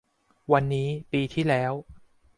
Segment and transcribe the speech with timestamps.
[0.51, 1.71] วันนี้ ปีที่แล้ว